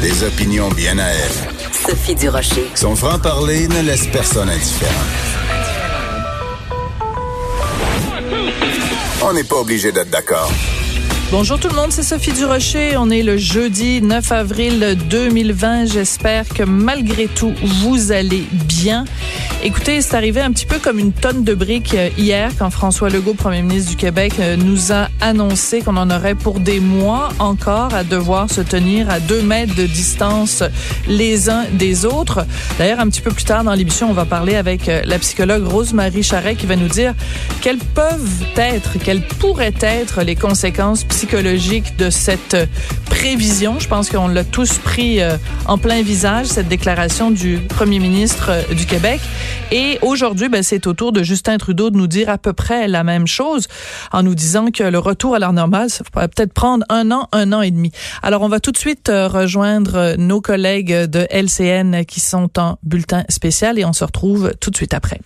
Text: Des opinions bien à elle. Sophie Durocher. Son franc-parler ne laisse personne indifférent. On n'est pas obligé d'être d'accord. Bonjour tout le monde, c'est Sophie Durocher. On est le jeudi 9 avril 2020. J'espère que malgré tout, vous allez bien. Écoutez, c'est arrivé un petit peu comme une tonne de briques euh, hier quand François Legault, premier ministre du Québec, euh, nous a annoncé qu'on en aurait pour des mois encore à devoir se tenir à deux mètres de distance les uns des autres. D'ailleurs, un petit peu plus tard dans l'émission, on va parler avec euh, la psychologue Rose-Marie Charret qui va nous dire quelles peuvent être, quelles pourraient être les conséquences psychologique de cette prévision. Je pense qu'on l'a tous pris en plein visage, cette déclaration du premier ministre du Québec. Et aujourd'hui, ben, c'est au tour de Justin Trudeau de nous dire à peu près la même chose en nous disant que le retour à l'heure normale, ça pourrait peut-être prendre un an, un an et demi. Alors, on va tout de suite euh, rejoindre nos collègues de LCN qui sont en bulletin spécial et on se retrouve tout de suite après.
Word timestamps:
Des 0.00 0.24
opinions 0.24 0.70
bien 0.70 0.98
à 0.98 1.08
elle. 1.08 1.30
Sophie 1.72 2.14
Durocher. 2.14 2.70
Son 2.74 2.96
franc-parler 2.96 3.68
ne 3.68 3.82
laisse 3.82 4.06
personne 4.06 4.48
indifférent. 4.48 4.92
On 9.24 9.34
n'est 9.34 9.44
pas 9.44 9.56
obligé 9.56 9.92
d'être 9.92 10.10
d'accord. 10.10 10.50
Bonjour 11.30 11.58
tout 11.58 11.68
le 11.68 11.74
monde, 11.74 11.92
c'est 11.92 12.02
Sophie 12.02 12.32
Durocher. 12.32 12.96
On 12.96 13.10
est 13.10 13.22
le 13.22 13.36
jeudi 13.36 14.00
9 14.00 14.32
avril 14.32 14.96
2020. 15.10 15.86
J'espère 15.86 16.48
que 16.48 16.62
malgré 16.62 17.26
tout, 17.26 17.52
vous 17.62 18.10
allez 18.10 18.46
bien. 18.66 19.04
Écoutez, 19.64 20.02
c'est 20.02 20.16
arrivé 20.16 20.40
un 20.40 20.50
petit 20.50 20.66
peu 20.66 20.80
comme 20.80 20.98
une 20.98 21.12
tonne 21.12 21.44
de 21.44 21.54
briques 21.54 21.94
euh, 21.94 22.10
hier 22.18 22.50
quand 22.58 22.68
François 22.70 23.10
Legault, 23.10 23.34
premier 23.34 23.62
ministre 23.62 23.92
du 23.92 23.96
Québec, 23.96 24.32
euh, 24.40 24.56
nous 24.56 24.90
a 24.90 25.08
annoncé 25.20 25.82
qu'on 25.82 25.96
en 25.96 26.10
aurait 26.10 26.34
pour 26.34 26.58
des 26.58 26.80
mois 26.80 27.28
encore 27.38 27.94
à 27.94 28.02
devoir 28.02 28.50
se 28.50 28.60
tenir 28.60 29.08
à 29.08 29.20
deux 29.20 29.40
mètres 29.40 29.76
de 29.76 29.84
distance 29.84 30.64
les 31.06 31.48
uns 31.48 31.66
des 31.74 32.04
autres. 32.04 32.44
D'ailleurs, 32.76 32.98
un 32.98 33.06
petit 33.08 33.20
peu 33.20 33.30
plus 33.30 33.44
tard 33.44 33.62
dans 33.62 33.74
l'émission, 33.74 34.10
on 34.10 34.14
va 34.14 34.24
parler 34.24 34.56
avec 34.56 34.88
euh, 34.88 35.00
la 35.04 35.20
psychologue 35.20 35.64
Rose-Marie 35.64 36.24
Charret 36.24 36.56
qui 36.56 36.66
va 36.66 36.74
nous 36.74 36.88
dire 36.88 37.14
quelles 37.60 37.78
peuvent 37.78 38.44
être, 38.56 38.98
quelles 38.98 39.22
pourraient 39.22 39.74
être 39.80 40.22
les 40.22 40.34
conséquences 40.34 41.04
psychologique 41.04 41.96
de 41.96 42.10
cette 42.10 42.56
prévision. 43.04 43.78
Je 43.78 43.86
pense 43.86 44.10
qu'on 44.10 44.26
l'a 44.26 44.42
tous 44.42 44.78
pris 44.78 45.20
en 45.66 45.78
plein 45.78 46.02
visage, 46.02 46.46
cette 46.46 46.66
déclaration 46.66 47.30
du 47.30 47.58
premier 47.68 48.00
ministre 48.00 48.50
du 48.74 48.86
Québec. 48.86 49.20
Et 49.70 49.98
aujourd'hui, 50.02 50.50
ben, 50.50 50.62
c'est 50.62 50.86
au 50.86 50.92
tour 50.92 51.12
de 51.12 51.22
Justin 51.22 51.56
Trudeau 51.56 51.88
de 51.88 51.96
nous 51.96 52.06
dire 52.06 52.28
à 52.28 52.36
peu 52.36 52.52
près 52.52 52.88
la 52.88 53.04
même 53.04 53.26
chose 53.26 53.68
en 54.12 54.22
nous 54.22 54.34
disant 54.34 54.70
que 54.70 54.82
le 54.82 54.98
retour 54.98 55.34
à 55.34 55.38
l'heure 55.38 55.54
normale, 55.54 55.88
ça 55.88 56.04
pourrait 56.04 56.28
peut-être 56.28 56.52
prendre 56.52 56.84
un 56.90 57.10
an, 57.10 57.28
un 57.32 57.54
an 57.54 57.62
et 57.62 57.70
demi. 57.70 57.90
Alors, 58.22 58.42
on 58.42 58.48
va 58.48 58.60
tout 58.60 58.70
de 58.70 58.76
suite 58.76 59.08
euh, 59.08 59.28
rejoindre 59.28 60.16
nos 60.18 60.42
collègues 60.42 60.92
de 60.92 61.26
LCN 61.30 62.04
qui 62.04 62.20
sont 62.20 62.50
en 62.58 62.78
bulletin 62.82 63.24
spécial 63.30 63.78
et 63.78 63.86
on 63.86 63.94
se 63.94 64.04
retrouve 64.04 64.52
tout 64.60 64.70
de 64.70 64.76
suite 64.76 64.92
après. 64.92 65.22